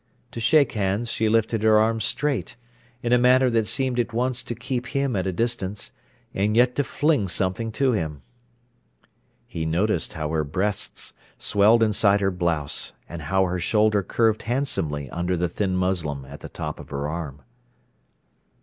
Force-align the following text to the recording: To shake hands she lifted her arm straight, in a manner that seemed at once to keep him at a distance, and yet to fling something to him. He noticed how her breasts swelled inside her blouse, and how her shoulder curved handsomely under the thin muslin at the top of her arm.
To 0.31 0.39
shake 0.39 0.71
hands 0.71 1.11
she 1.11 1.29
lifted 1.29 1.61
her 1.61 1.77
arm 1.77 2.01
straight, 2.01 2.55
in 3.03 3.13
a 3.13 3.19
manner 3.19 3.51
that 3.51 3.67
seemed 3.67 3.99
at 3.99 4.13
once 4.13 4.41
to 4.41 4.55
keep 4.55 4.87
him 4.87 5.15
at 5.15 5.27
a 5.27 5.31
distance, 5.31 5.91
and 6.33 6.57
yet 6.57 6.73
to 6.77 6.83
fling 6.83 7.27
something 7.27 7.71
to 7.73 7.91
him. 7.91 8.23
He 9.45 9.63
noticed 9.63 10.13
how 10.13 10.29
her 10.31 10.43
breasts 10.43 11.13
swelled 11.37 11.83
inside 11.83 12.19
her 12.19 12.31
blouse, 12.31 12.93
and 13.07 13.21
how 13.21 13.45
her 13.45 13.59
shoulder 13.59 14.01
curved 14.01 14.41
handsomely 14.41 15.07
under 15.11 15.37
the 15.37 15.47
thin 15.47 15.75
muslin 15.75 16.25
at 16.25 16.39
the 16.39 16.49
top 16.49 16.79
of 16.79 16.89
her 16.89 17.07
arm. 17.07 17.43